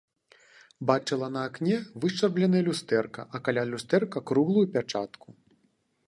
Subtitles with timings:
[0.91, 5.29] Бачыла на акне вышчарбленае люстэрка, а каля люстэрка круглую пячатку.